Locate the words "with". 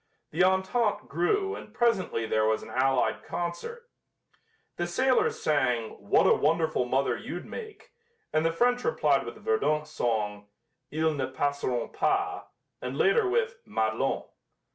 9.27-9.35, 13.29-13.59